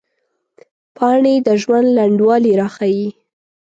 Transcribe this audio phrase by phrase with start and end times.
[0.95, 3.07] پاڼې د ژوند لنډوالي راښيي